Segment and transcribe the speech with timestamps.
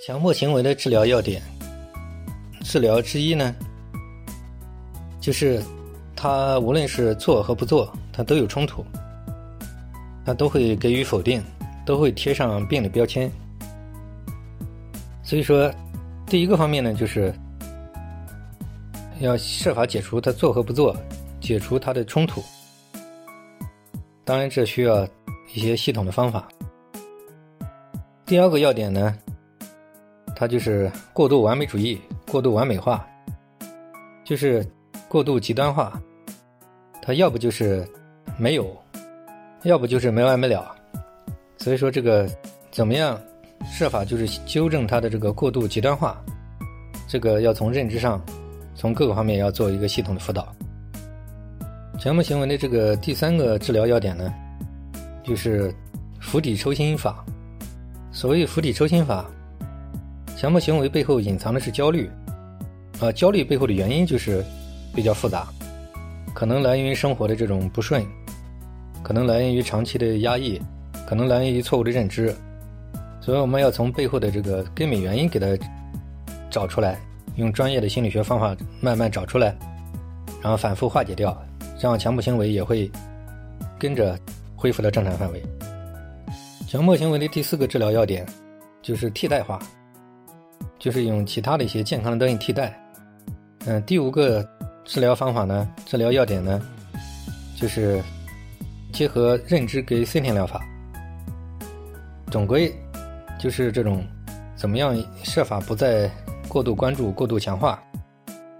[0.00, 1.42] 强迫行为的治疗要点，
[2.62, 3.54] 治疗之一呢，
[5.20, 5.60] 就是
[6.14, 8.84] 他无论是做和不做，他都有冲突，
[10.24, 11.42] 他都会给予否定，
[11.84, 13.30] 都会贴上病的标签。
[15.24, 15.70] 所以说，
[16.26, 17.34] 第一个方面呢，就是
[19.18, 20.96] 要设法解除他做和不做，
[21.40, 22.42] 解除他的冲突。
[24.24, 25.04] 当然，这需要
[25.54, 26.46] 一些系统的方法。
[28.24, 29.18] 第二个要点呢？
[30.38, 32.00] 它就是过度完美主义、
[32.30, 33.04] 过度完美化，
[34.22, 34.64] 就是
[35.08, 36.00] 过度极端化。
[37.02, 37.84] 它要不就是
[38.38, 38.64] 没有，
[39.64, 40.72] 要不就是没完没了。
[41.56, 42.30] 所以说，这个
[42.70, 43.20] 怎么样
[43.68, 46.16] 设法就是纠正它的这个过度极端化？
[47.08, 48.24] 这个要从认知上，
[48.76, 50.54] 从各个方面要做一个系统的辅导。
[51.98, 54.32] 强迫行为的这个第三个治疗要点呢，
[55.24, 55.74] 就是
[56.20, 57.24] 釜底抽薪法。
[58.12, 59.28] 所谓釜底抽薪法。
[60.38, 62.08] 强迫行为背后隐藏的是焦虑，
[63.00, 64.44] 啊，焦虑背后的原因就是
[64.94, 65.48] 比较复杂，
[66.32, 68.06] 可能来源于生活的这种不顺，
[69.02, 70.62] 可能来源于长期的压抑，
[71.08, 72.32] 可能来源于错误的认知，
[73.20, 75.58] 所以我们要从背后的这个根本原因给它
[76.48, 77.00] 找出来，
[77.34, 79.52] 用专业的心理学方法慢慢找出来，
[80.40, 81.36] 然后反复化解掉，
[81.76, 82.88] 这样强迫行为也会
[83.76, 84.16] 跟着
[84.54, 85.42] 恢复到正常范围。
[86.68, 88.24] 强迫行为的第四个治疗要点
[88.80, 89.58] 就是替代化。
[90.78, 92.78] 就是用其他的一些健康的东西替代。
[93.66, 94.48] 嗯，第五个
[94.84, 96.62] 治疗方法呢，治疗要点呢，
[97.56, 98.02] 就是
[98.92, 100.64] 结合认知跟森田疗法。
[102.30, 102.72] 总归
[103.38, 104.04] 就是这种
[104.54, 106.10] 怎么样设法不再
[106.46, 107.82] 过度关注、过度强化，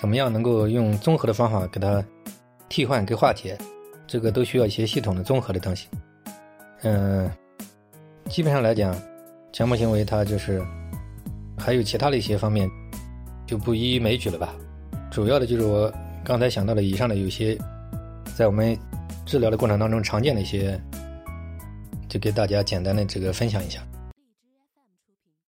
[0.00, 2.04] 怎么样能够用综合的方法给它
[2.68, 3.56] 替换跟化解，
[4.06, 5.88] 这个都需要一些系统的综合的东西。
[6.82, 7.30] 嗯，
[8.28, 8.94] 基本上来讲，
[9.52, 10.60] 强迫行为它就是。
[11.70, 12.68] 还有其他的一些方面，
[13.46, 14.52] 就不一一枚举了吧。
[15.08, 15.88] 主要的就是我
[16.24, 17.56] 刚才想到的以上的有些，
[18.34, 18.76] 在我们
[19.24, 20.76] 治疗的过程当中常见的一些，
[22.08, 23.80] 就给大家简单的这个分享一下。